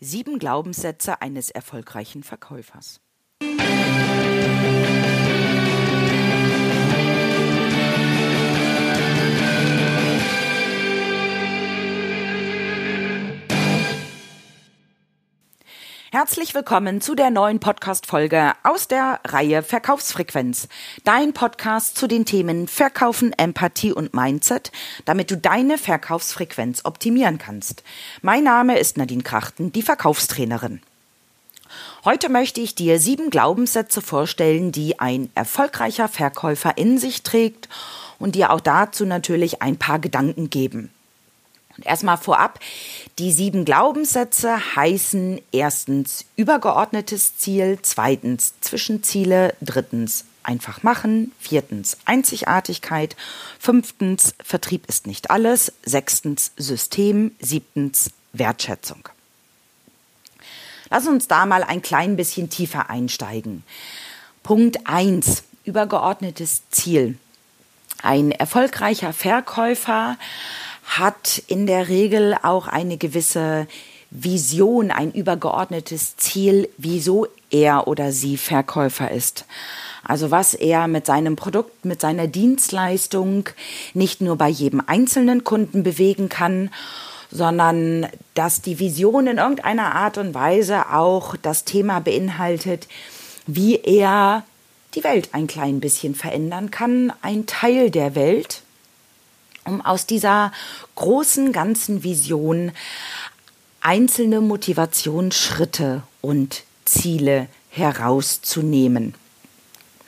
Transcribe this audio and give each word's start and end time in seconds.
Sieben 0.00 0.38
Glaubenssätze 0.38 1.20
eines 1.22 1.50
erfolgreichen 1.50 2.22
Verkäufers. 2.22 3.00
Herzlich 16.10 16.54
willkommen 16.54 17.02
zu 17.02 17.14
der 17.14 17.28
neuen 17.28 17.60
Podcast-Folge 17.60 18.52
aus 18.62 18.88
der 18.88 19.20
Reihe 19.26 19.62
Verkaufsfrequenz. 19.62 20.66
Dein 21.04 21.34
Podcast 21.34 21.98
zu 21.98 22.06
den 22.06 22.24
Themen 22.24 22.66
Verkaufen, 22.66 23.34
Empathie 23.34 23.92
und 23.92 24.14
Mindset, 24.14 24.72
damit 25.04 25.30
du 25.30 25.36
deine 25.36 25.76
Verkaufsfrequenz 25.76 26.86
optimieren 26.86 27.36
kannst. 27.36 27.82
Mein 28.22 28.44
Name 28.44 28.78
ist 28.78 28.96
Nadine 28.96 29.22
Krachten, 29.22 29.70
die 29.70 29.82
Verkaufstrainerin. 29.82 30.80
Heute 32.06 32.30
möchte 32.30 32.62
ich 32.62 32.74
dir 32.74 32.98
sieben 32.98 33.28
Glaubenssätze 33.28 34.00
vorstellen, 34.00 34.72
die 34.72 34.98
ein 35.00 35.30
erfolgreicher 35.34 36.08
Verkäufer 36.08 36.78
in 36.78 36.96
sich 36.96 37.22
trägt 37.22 37.68
und 38.18 38.34
dir 38.34 38.50
auch 38.50 38.60
dazu 38.60 39.04
natürlich 39.04 39.60
ein 39.60 39.76
paar 39.76 39.98
Gedanken 39.98 40.48
geben. 40.48 40.90
Erstmal 41.84 42.16
vorab, 42.16 42.58
die 43.18 43.32
sieben 43.32 43.64
Glaubenssätze 43.64 44.76
heißen 44.76 45.40
erstens 45.52 46.24
übergeordnetes 46.36 47.36
Ziel, 47.36 47.78
zweitens 47.82 48.54
Zwischenziele, 48.60 49.54
drittens 49.60 50.24
einfach 50.42 50.82
machen, 50.82 51.32
viertens 51.38 51.98
Einzigartigkeit, 52.04 53.16
fünftens 53.58 54.34
Vertrieb 54.42 54.86
ist 54.88 55.06
nicht 55.06 55.30
alles, 55.30 55.72
sechstens 55.84 56.52
System, 56.56 57.32
siebtens 57.38 58.10
Wertschätzung. 58.32 59.08
Lass 60.90 61.06
uns 61.06 61.28
da 61.28 61.44
mal 61.46 61.62
ein 61.62 61.82
klein 61.82 62.16
bisschen 62.16 62.48
tiefer 62.48 62.88
einsteigen. 62.88 63.62
Punkt 64.42 64.86
eins 64.86 65.44
übergeordnetes 65.64 66.62
Ziel. 66.70 67.18
Ein 68.02 68.30
erfolgreicher 68.30 69.12
Verkäufer 69.12 70.16
hat 70.98 71.42
in 71.46 71.66
der 71.66 71.88
Regel 71.88 72.36
auch 72.42 72.66
eine 72.66 72.96
gewisse 72.96 73.66
Vision, 74.10 74.90
ein 74.90 75.12
übergeordnetes 75.12 76.16
Ziel, 76.16 76.68
wieso 76.78 77.26
er 77.50 77.88
oder 77.88 78.12
sie 78.12 78.36
Verkäufer 78.36 79.10
ist. 79.10 79.44
Also 80.04 80.30
was 80.30 80.54
er 80.54 80.88
mit 80.88 81.06
seinem 81.06 81.36
Produkt, 81.36 81.84
mit 81.84 82.00
seiner 82.00 82.26
Dienstleistung 82.26 83.50
nicht 83.92 84.20
nur 84.20 84.36
bei 84.36 84.48
jedem 84.48 84.82
einzelnen 84.86 85.44
Kunden 85.44 85.82
bewegen 85.82 86.28
kann, 86.28 86.70
sondern 87.30 88.06
dass 88.34 88.62
die 88.62 88.78
Vision 88.78 89.26
in 89.26 89.36
irgendeiner 89.36 89.94
Art 89.94 90.16
und 90.16 90.32
Weise 90.32 90.90
auch 90.90 91.36
das 91.36 91.64
Thema 91.64 92.00
beinhaltet, 92.00 92.88
wie 93.46 93.76
er 93.76 94.44
die 94.94 95.04
Welt 95.04 95.30
ein 95.32 95.46
klein 95.46 95.80
bisschen 95.80 96.14
verändern 96.14 96.70
kann, 96.70 97.12
ein 97.20 97.44
Teil 97.44 97.90
der 97.90 98.14
Welt 98.14 98.62
um 99.68 99.80
aus 99.84 100.06
dieser 100.06 100.52
großen 100.94 101.52
ganzen 101.52 102.02
Vision 102.02 102.72
einzelne 103.80 104.40
Motivationsschritte 104.40 106.02
und 106.20 106.64
Ziele 106.84 107.48
herauszunehmen. 107.70 109.14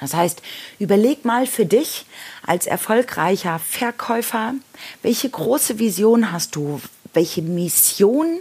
Das 0.00 0.14
heißt, 0.14 0.40
überleg 0.78 1.26
mal 1.26 1.46
für 1.46 1.66
dich 1.66 2.06
als 2.46 2.66
erfolgreicher 2.66 3.58
Verkäufer, 3.58 4.54
welche 5.02 5.28
große 5.28 5.78
Vision 5.78 6.32
hast 6.32 6.56
du? 6.56 6.80
Welche 7.12 7.42
Mission 7.42 8.40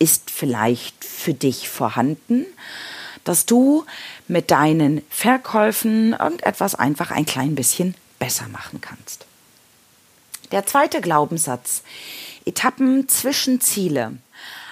ist 0.00 0.30
vielleicht 0.30 1.04
für 1.04 1.34
dich 1.34 1.68
vorhanden, 1.68 2.46
dass 3.22 3.46
du 3.46 3.84
mit 4.26 4.50
deinen 4.50 5.02
Verkäufen 5.08 6.14
irgendetwas 6.14 6.74
einfach 6.74 7.12
ein 7.12 7.26
klein 7.26 7.54
bisschen 7.54 7.94
besser 8.18 8.48
machen 8.48 8.80
kannst? 8.80 9.26
Der 10.52 10.66
zweite 10.66 11.00
Glaubenssatz. 11.00 11.82
Etappen 12.44 13.08
zwischen 13.08 13.62
Ziele. 13.62 14.18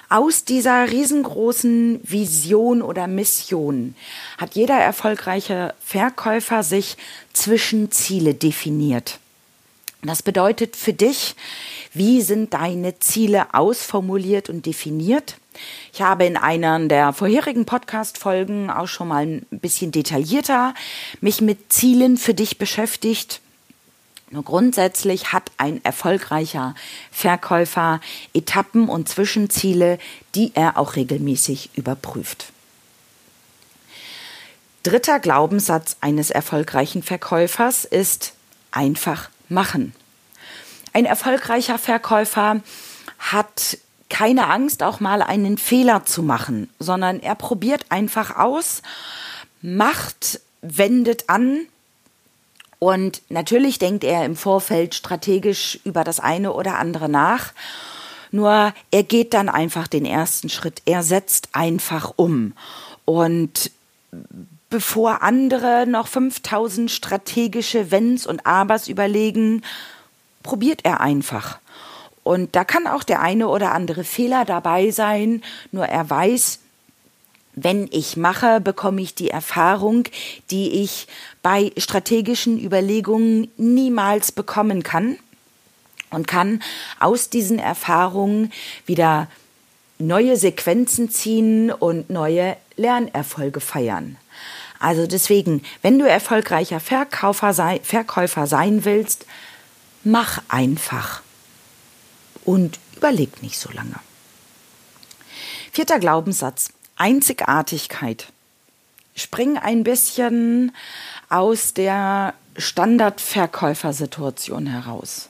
Aus 0.09 0.45
dieser 0.45 0.91
riesengroßen 0.91 2.01
Vision 2.03 2.83
oder 2.83 3.07
Mission 3.07 3.95
hat 4.37 4.53
jeder 4.53 4.75
erfolgreiche 4.75 5.73
Verkäufer 5.83 6.61
sich 6.61 6.97
Zwischenziele 7.33 8.35
definiert. 8.35 9.17
Das 10.03 10.21
bedeutet 10.21 10.75
für 10.75 10.93
dich, 10.93 11.35
wie 11.93 12.21
sind 12.21 12.53
deine 12.53 12.99
Ziele 12.99 13.53
ausformuliert 13.53 14.49
und 14.49 14.67
definiert? 14.67 15.37
Ich 15.93 16.01
habe 16.01 16.25
in 16.25 16.37
einer 16.37 16.79
der 16.87 17.13
vorherigen 17.13 17.65
Podcast-Folgen 17.65 18.69
auch 18.69 18.87
schon 18.87 19.07
mal 19.07 19.23
ein 19.23 19.45
bisschen 19.49 19.91
detaillierter 19.91 20.75
mich 21.21 21.41
mit 21.41 21.73
Zielen 21.73 22.17
für 22.17 22.33
dich 22.33 22.57
beschäftigt. 22.59 23.41
Nur 24.31 24.43
grundsätzlich 24.43 25.33
hat 25.33 25.51
ein 25.57 25.83
erfolgreicher 25.83 26.73
Verkäufer 27.11 27.99
Etappen 28.33 28.87
und 28.87 29.09
Zwischenziele, 29.09 29.99
die 30.35 30.53
er 30.55 30.77
auch 30.77 30.95
regelmäßig 30.95 31.71
überprüft. 31.75 32.53
Dritter 34.83 35.19
Glaubenssatz 35.19 35.97
eines 35.99 36.31
erfolgreichen 36.31 37.03
Verkäufers 37.03 37.83
ist 37.83 38.33
einfach 38.71 39.29
machen. 39.49 39.93
Ein 40.93 41.05
erfolgreicher 41.05 41.77
Verkäufer 41.77 42.61
hat 43.19 43.77
keine 44.09 44.47
Angst, 44.47 44.81
auch 44.81 45.01
mal 45.01 45.21
einen 45.21 45.57
Fehler 45.57 46.05
zu 46.05 46.23
machen, 46.23 46.69
sondern 46.79 47.19
er 47.19 47.35
probiert 47.35 47.85
einfach 47.89 48.37
aus, 48.37 48.81
macht, 49.61 50.39
wendet 50.61 51.29
an 51.29 51.67
und 52.83 53.21
natürlich 53.29 53.77
denkt 53.77 54.03
er 54.03 54.25
im 54.25 54.35
Vorfeld 54.35 54.95
strategisch 54.95 55.79
über 55.83 56.03
das 56.03 56.19
eine 56.19 56.51
oder 56.51 56.79
andere 56.79 57.09
nach. 57.09 57.53
Nur 58.31 58.73
er 58.89 59.03
geht 59.03 59.35
dann 59.35 59.49
einfach 59.49 59.87
den 59.87 60.03
ersten 60.03 60.49
Schritt. 60.49 60.81
Er 60.85 61.03
setzt 61.03 61.49
einfach 61.51 62.13
um. 62.15 62.53
Und 63.05 63.69
bevor 64.71 65.21
andere 65.21 65.85
noch 65.85 66.07
5000 66.07 66.89
strategische 66.89 67.91
Wenns 67.91 68.25
und 68.25 68.47
Abers 68.47 68.87
überlegen, 68.87 69.61
probiert 70.41 70.83
er 70.83 71.01
einfach. 71.01 71.59
Und 72.23 72.55
da 72.55 72.63
kann 72.63 72.87
auch 72.87 73.03
der 73.03 73.21
eine 73.21 73.47
oder 73.47 73.73
andere 73.73 74.03
Fehler 74.03 74.43
dabei 74.43 74.89
sein, 74.89 75.43
nur 75.71 75.85
er 75.85 76.09
weiß, 76.09 76.60
wenn 77.53 77.87
ich 77.91 78.17
mache, 78.17 78.61
bekomme 78.61 79.01
ich 79.01 79.15
die 79.15 79.29
Erfahrung, 79.29 80.05
die 80.49 80.81
ich 80.81 81.07
bei 81.41 81.71
strategischen 81.77 82.59
Überlegungen 82.63 83.51
niemals 83.57 84.31
bekommen 84.31 84.83
kann 84.83 85.17
und 86.09 86.27
kann 86.27 86.61
aus 86.99 87.29
diesen 87.29 87.59
Erfahrungen 87.59 88.51
wieder 88.85 89.27
neue 89.97 90.37
Sequenzen 90.37 91.09
ziehen 91.09 91.71
und 91.71 92.09
neue 92.09 92.57
Lernerfolge 92.75 93.59
feiern. 93.59 94.17
Also 94.79 95.05
deswegen, 95.05 95.61
wenn 95.81 95.99
du 95.99 96.09
erfolgreicher 96.09 96.79
Verkäufer, 96.79 97.53
sei, 97.53 97.79
Verkäufer 97.83 98.47
sein 98.47 98.83
willst, 98.83 99.25
mach 100.03 100.41
einfach 100.47 101.21
und 102.45 102.79
überleg 102.95 103.43
nicht 103.43 103.59
so 103.59 103.69
lange. 103.71 103.95
Vierter 105.71 105.99
Glaubenssatz. 105.99 106.69
Einzigartigkeit. 107.01 108.27
Spring 109.15 109.57
ein 109.57 109.83
bisschen 109.83 110.71
aus 111.29 111.73
der 111.73 112.35
Standardverkäufersituation 112.57 114.67
heraus. 114.67 115.29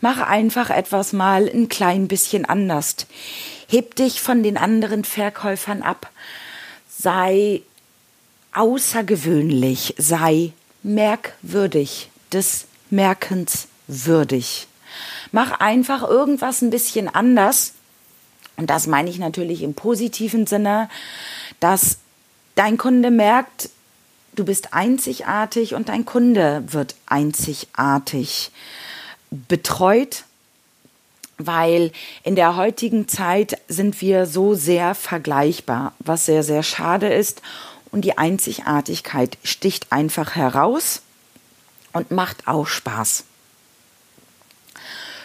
Mach 0.00 0.26
einfach 0.26 0.70
etwas 0.70 1.12
mal 1.12 1.46
ein 1.46 1.68
klein 1.68 2.08
bisschen 2.08 2.46
anders. 2.46 2.96
Heb 3.68 3.96
dich 3.96 4.22
von 4.22 4.42
den 4.42 4.56
anderen 4.56 5.04
Verkäufern 5.04 5.82
ab. 5.82 6.10
Sei 6.88 7.60
außergewöhnlich, 8.54 9.96
sei 9.98 10.54
merkwürdig, 10.82 12.08
des 12.32 12.64
Merkens 12.88 13.68
würdig. 13.88 14.68
Mach 15.32 15.60
einfach 15.60 16.02
irgendwas 16.02 16.62
ein 16.62 16.70
bisschen 16.70 17.14
anders. 17.14 17.74
Und 18.56 18.70
das 18.70 18.86
meine 18.86 19.10
ich 19.10 19.18
natürlich 19.18 19.62
im 19.62 19.74
positiven 19.74 20.46
Sinne, 20.46 20.88
dass 21.60 21.98
dein 22.54 22.78
Kunde 22.78 23.10
merkt, 23.10 23.70
du 24.34 24.44
bist 24.44 24.72
einzigartig 24.74 25.74
und 25.74 25.88
dein 25.88 26.04
Kunde 26.04 26.64
wird 26.68 26.94
einzigartig 27.06 28.50
betreut, 29.30 30.24
weil 31.38 31.90
in 32.22 32.36
der 32.36 32.56
heutigen 32.56 33.08
Zeit 33.08 33.60
sind 33.68 34.00
wir 34.00 34.26
so 34.26 34.54
sehr 34.54 34.94
vergleichbar, 34.94 35.92
was 35.98 36.26
sehr, 36.26 36.42
sehr 36.42 36.62
schade 36.62 37.12
ist. 37.12 37.42
Und 37.90 38.02
die 38.02 38.18
Einzigartigkeit 38.18 39.38
sticht 39.42 39.92
einfach 39.92 40.34
heraus 40.34 41.02
und 41.92 42.10
macht 42.10 42.46
auch 42.46 42.66
Spaß. 42.66 43.24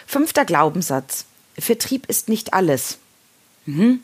Fünfter 0.06 0.44
Glaubenssatz. 0.44 1.26
Vertrieb 1.58 2.06
ist 2.06 2.28
nicht 2.28 2.54
alles. 2.54 2.98
Mhm. 3.66 4.00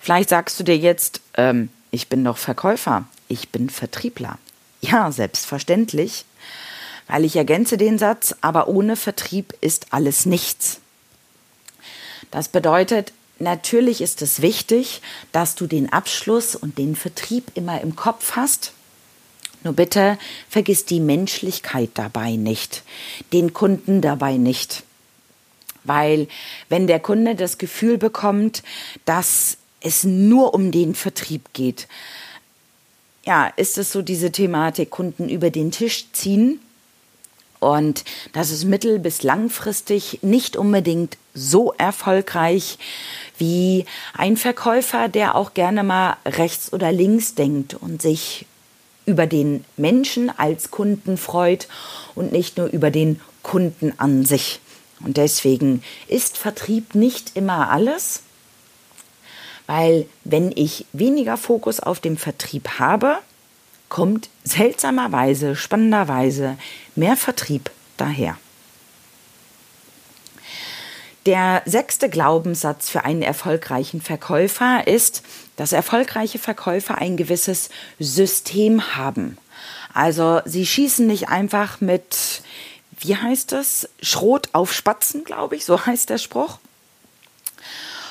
Vielleicht 0.00 0.28
sagst 0.28 0.58
du 0.58 0.64
dir 0.64 0.76
jetzt, 0.76 1.20
ähm, 1.36 1.70
ich 1.90 2.08
bin 2.08 2.24
doch 2.24 2.36
Verkäufer, 2.36 3.06
ich 3.28 3.50
bin 3.50 3.70
Vertriebler. 3.70 4.38
Ja, 4.80 5.10
selbstverständlich, 5.12 6.24
weil 7.06 7.24
ich 7.24 7.36
ergänze 7.36 7.76
den 7.76 7.98
Satz, 7.98 8.34
aber 8.40 8.68
ohne 8.68 8.96
Vertrieb 8.96 9.54
ist 9.60 9.86
alles 9.90 10.26
nichts. 10.26 10.80
Das 12.30 12.48
bedeutet, 12.48 13.12
natürlich 13.38 14.00
ist 14.00 14.20
es 14.20 14.42
wichtig, 14.42 15.00
dass 15.32 15.54
du 15.54 15.66
den 15.66 15.92
Abschluss 15.92 16.56
und 16.56 16.78
den 16.78 16.96
Vertrieb 16.96 17.52
immer 17.54 17.80
im 17.80 17.96
Kopf 17.96 18.32
hast. 18.36 18.72
Nur 19.62 19.72
bitte 19.72 20.18
vergiss 20.48 20.84
die 20.84 21.00
Menschlichkeit 21.00 21.90
dabei 21.94 22.36
nicht, 22.36 22.82
den 23.32 23.54
Kunden 23.54 24.02
dabei 24.02 24.36
nicht. 24.36 24.82
Weil 25.84 26.28
wenn 26.68 26.86
der 26.86 27.00
Kunde 27.00 27.34
das 27.34 27.58
Gefühl 27.58 27.98
bekommt, 27.98 28.62
dass 29.04 29.58
es 29.80 30.04
nur 30.04 30.54
um 30.54 30.70
den 30.70 30.94
Vertrieb 30.94 31.52
geht, 31.52 31.86
ja, 33.24 33.46
ist 33.56 33.78
es 33.78 33.92
so 33.92 34.02
diese 34.02 34.32
Thematik, 34.32 34.90
Kunden 34.90 35.28
über 35.28 35.50
den 35.50 35.70
Tisch 35.70 36.06
ziehen. 36.12 36.60
Und 37.60 38.04
das 38.32 38.50
ist 38.50 38.64
mittel- 38.64 38.98
bis 38.98 39.22
langfristig 39.22 40.18
nicht 40.20 40.56
unbedingt 40.56 41.16
so 41.32 41.72
erfolgreich 41.78 42.78
wie 43.38 43.86
ein 44.12 44.36
Verkäufer, 44.36 45.08
der 45.08 45.34
auch 45.34 45.54
gerne 45.54 45.82
mal 45.82 46.16
rechts 46.26 46.72
oder 46.72 46.92
links 46.92 47.34
denkt 47.34 47.74
und 47.74 48.02
sich 48.02 48.44
über 49.06 49.26
den 49.26 49.64
Menschen 49.76 50.30
als 50.30 50.70
Kunden 50.70 51.16
freut 51.16 51.68
und 52.14 52.32
nicht 52.32 52.58
nur 52.58 52.66
über 52.66 52.90
den 52.90 53.20
Kunden 53.42 53.92
an 53.98 54.24
sich. 54.24 54.60
Und 55.00 55.16
deswegen 55.16 55.82
ist 56.08 56.38
Vertrieb 56.38 56.94
nicht 56.94 57.36
immer 57.36 57.70
alles, 57.70 58.22
weil 59.66 60.06
wenn 60.24 60.52
ich 60.54 60.86
weniger 60.92 61.36
Fokus 61.36 61.80
auf 61.80 62.00
dem 62.00 62.16
Vertrieb 62.16 62.78
habe, 62.78 63.18
kommt 63.88 64.28
seltsamerweise, 64.44 65.56
spannenderweise 65.56 66.56
mehr 66.94 67.16
Vertrieb 67.16 67.70
daher. 67.96 68.36
Der 71.26 71.62
sechste 71.64 72.10
Glaubenssatz 72.10 72.90
für 72.90 73.04
einen 73.04 73.22
erfolgreichen 73.22 74.02
Verkäufer 74.02 74.86
ist, 74.86 75.22
dass 75.56 75.72
erfolgreiche 75.72 76.38
Verkäufer 76.38 76.98
ein 76.98 77.16
gewisses 77.16 77.70
System 77.98 78.96
haben. 78.96 79.38
Also 79.94 80.40
sie 80.44 80.66
schießen 80.66 81.06
nicht 81.06 81.28
einfach 81.28 81.80
mit, 81.80 82.42
wie 82.98 83.16
heißt 83.16 83.52
es, 83.52 83.88
Schrot 84.00 84.48
auf 84.52 84.72
Spatzen, 84.72 85.24
glaube 85.24 85.56
ich, 85.56 85.64
so 85.64 85.84
heißt 85.84 86.10
der 86.10 86.18
Spruch, 86.18 86.58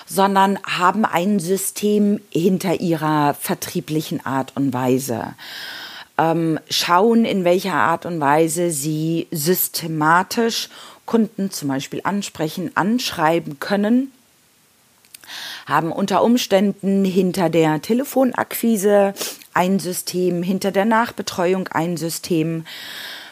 sondern 0.06 0.60
haben 0.64 1.06
ein 1.06 1.40
System 1.40 2.20
hinter 2.30 2.80
ihrer 2.80 3.34
vertrieblichen 3.34 4.26
Art 4.26 4.54
und 4.56 4.74
Weise. 4.74 5.36
Ähm, 6.18 6.60
schauen, 6.70 7.26
in 7.26 7.44
welcher 7.44 7.74
Art 7.74 8.06
und 8.06 8.20
Weise 8.20 8.70
sie 8.72 9.28
systematisch 9.32 10.70
Kunden 11.06 11.52
zum 11.52 11.70
Beispiel 11.70 12.02
ansprechen, 12.04 12.72
anschreiben 12.76 13.60
können, 13.60 14.12
haben 15.66 15.92
unter 15.92 16.24
Umständen 16.24 17.06
hinter 17.06 17.50
der 17.50 17.82
Telefonakquise 17.82 19.14
ein 19.54 19.80
System, 19.80 20.44
hinter 20.44 20.72
der 20.72 20.86
Nachbetreuung 20.86 21.68
ein 21.70 21.98
System, 21.98 22.66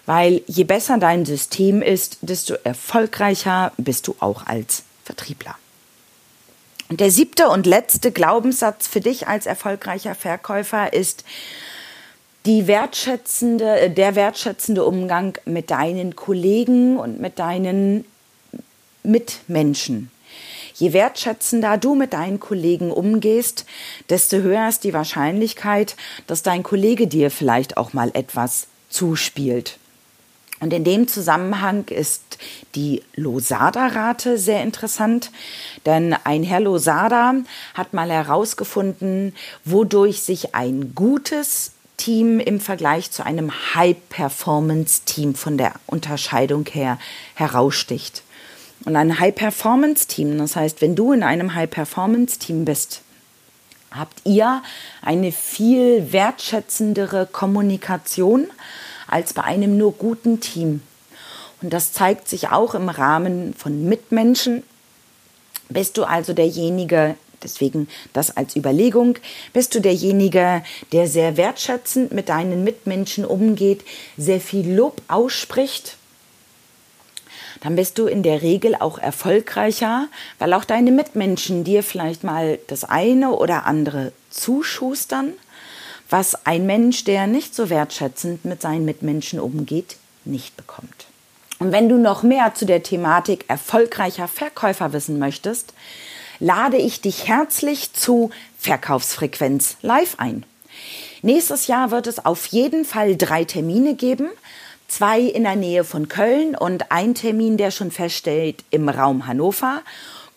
weil 0.05 0.41
je 0.47 0.63
besser 0.63 0.97
dein 0.97 1.25
System 1.25 1.81
ist, 1.81 2.17
desto 2.21 2.55
erfolgreicher 2.63 3.71
bist 3.77 4.07
du 4.07 4.15
auch 4.19 4.45
als 4.45 4.83
Vertriebler. 5.03 5.55
Und 6.89 6.99
der 6.99 7.11
siebte 7.11 7.47
und 7.47 7.65
letzte 7.65 8.11
Glaubenssatz 8.11 8.87
für 8.87 8.99
dich 8.99 9.27
als 9.27 9.45
erfolgreicher 9.45 10.13
Verkäufer 10.13 10.91
ist 10.91 11.23
die 12.45 12.67
wertschätzende, 12.67 13.79
äh, 13.79 13.89
der 13.89 14.15
wertschätzende 14.15 14.83
Umgang 14.83 15.37
mit 15.45 15.71
deinen 15.71 16.15
Kollegen 16.15 16.97
und 16.97 17.19
mit 17.19 17.39
deinen 17.39 18.05
Mitmenschen. 19.03 20.11
Je 20.73 20.93
wertschätzender 20.93 21.77
du 21.77 21.95
mit 21.95 22.13
deinen 22.13 22.39
Kollegen 22.39 22.91
umgehst, 22.91 23.65
desto 24.09 24.37
höher 24.37 24.67
ist 24.67 24.83
die 24.83 24.93
Wahrscheinlichkeit, 24.93 25.95
dass 26.27 26.43
dein 26.43 26.63
Kollege 26.63 27.07
dir 27.07 27.29
vielleicht 27.29 27.77
auch 27.77 27.93
mal 27.93 28.11
etwas 28.13 28.67
zuspielt. 28.89 29.77
Und 30.61 30.71
in 30.73 30.83
dem 30.83 31.07
Zusammenhang 31.07 31.85
ist 31.87 32.37
die 32.75 33.01
Losada-Rate 33.15 34.37
sehr 34.37 34.61
interessant, 34.61 35.31
denn 35.87 36.15
ein 36.23 36.43
Herr 36.43 36.59
Losada 36.59 37.33
hat 37.73 37.93
mal 37.93 38.11
herausgefunden, 38.11 39.35
wodurch 39.65 40.21
sich 40.21 40.53
ein 40.53 40.93
gutes 40.93 41.71
Team 41.97 42.39
im 42.39 42.59
Vergleich 42.59 43.09
zu 43.09 43.25
einem 43.25 43.51
High-Performance-Team 43.73 45.33
von 45.33 45.57
der 45.57 45.73
Unterscheidung 45.87 46.67
her 46.67 46.99
heraussticht. 47.33 48.21
Und 48.85 48.95
ein 48.95 49.19
High-Performance-Team, 49.19 50.37
das 50.37 50.55
heißt, 50.55 50.81
wenn 50.81 50.95
du 50.95 51.11
in 51.11 51.23
einem 51.23 51.55
High-Performance-Team 51.55 52.65
bist, 52.65 53.01
habt 53.91 54.21
ihr 54.25 54.61
eine 55.01 55.31
viel 55.31 56.11
wertschätzendere 56.11 57.27
Kommunikation, 57.31 58.47
als 59.11 59.33
bei 59.33 59.43
einem 59.43 59.77
nur 59.77 59.93
guten 59.93 60.39
Team. 60.39 60.81
Und 61.61 61.71
das 61.71 61.93
zeigt 61.93 62.27
sich 62.27 62.49
auch 62.49 62.73
im 62.73 62.89
Rahmen 62.89 63.53
von 63.53 63.87
Mitmenschen. 63.87 64.63
Bist 65.69 65.97
du 65.97 66.03
also 66.03 66.33
derjenige, 66.33 67.15
deswegen 67.43 67.87
das 68.13 68.35
als 68.35 68.55
Überlegung, 68.55 69.17
bist 69.53 69.75
du 69.75 69.79
derjenige, 69.79 70.63
der 70.91 71.07
sehr 71.07 71.37
wertschätzend 71.37 72.11
mit 72.11 72.29
deinen 72.29 72.63
Mitmenschen 72.63 73.25
umgeht, 73.25 73.83
sehr 74.17 74.41
viel 74.41 74.73
Lob 74.73 75.01
ausspricht, 75.07 75.97
dann 77.61 77.75
bist 77.75 77.99
du 77.99 78.07
in 78.07 78.23
der 78.23 78.41
Regel 78.41 78.75
auch 78.75 78.97
erfolgreicher, 78.97 80.07
weil 80.39 80.53
auch 80.53 80.65
deine 80.65 80.91
Mitmenschen 80.91 81.63
dir 81.63 81.83
vielleicht 81.83 82.23
mal 82.23 82.57
das 82.67 82.83
eine 82.83 83.31
oder 83.31 83.65
andere 83.65 84.13
zuschustern 84.31 85.33
was 86.11 86.45
ein 86.45 86.65
Mensch, 86.65 87.05
der 87.05 87.25
nicht 87.25 87.55
so 87.55 87.69
wertschätzend 87.69 88.45
mit 88.45 88.61
seinen 88.61 88.85
Mitmenschen 88.85 89.39
umgeht, 89.39 89.95
nicht 90.25 90.55
bekommt. 90.57 91.07
Und 91.57 91.71
wenn 91.71 91.89
du 91.89 91.97
noch 91.97 92.21
mehr 92.21 92.53
zu 92.53 92.65
der 92.65 92.83
Thematik 92.83 93.45
erfolgreicher 93.47 94.27
Verkäufer 94.27 94.93
wissen 94.93 95.19
möchtest, 95.19 95.73
lade 96.39 96.77
ich 96.77 97.01
dich 97.01 97.27
herzlich 97.27 97.93
zu 97.93 98.31
Verkaufsfrequenz 98.57 99.77
live 99.81 100.15
ein. 100.17 100.43
Nächstes 101.21 101.67
Jahr 101.67 101.91
wird 101.91 102.07
es 102.07 102.25
auf 102.25 102.47
jeden 102.47 102.83
Fall 102.83 103.15
drei 103.15 103.45
Termine 103.45 103.95
geben. 103.95 104.29
Zwei 104.87 105.21
in 105.21 105.43
der 105.43 105.55
Nähe 105.55 105.83
von 105.83 106.09
Köln 106.09 106.55
und 106.55 106.91
ein 106.91 107.15
Termin, 107.15 107.55
der 107.55 107.71
schon 107.71 107.91
feststeht 107.91 108.65
im 108.71 108.89
Raum 108.89 109.27
Hannover. 109.27 109.81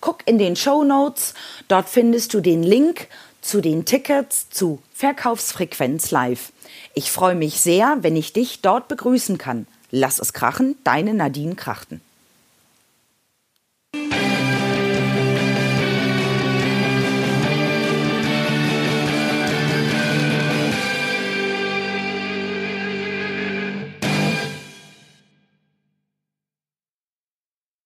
Guck 0.00 0.18
in 0.26 0.38
den 0.38 0.54
Show 0.54 0.84
Notes, 0.84 1.34
dort 1.66 1.88
findest 1.88 2.34
du 2.34 2.40
den 2.40 2.62
Link 2.62 3.08
zu 3.40 3.60
den 3.60 3.84
Tickets 3.87 4.50
zu 4.50 4.80
Verkaufsfrequenz 4.96 6.12
Live. 6.12 6.52
Ich 6.94 7.10
freue 7.10 7.34
mich 7.34 7.60
sehr, 7.60 7.98
wenn 8.02 8.14
ich 8.14 8.32
dich 8.32 8.62
dort 8.62 8.86
begrüßen 8.86 9.38
kann. 9.38 9.66
Lass 9.90 10.20
es 10.20 10.32
krachen, 10.32 10.76
deine 10.84 11.14
Nadine 11.14 11.56
Krachten. 11.56 12.00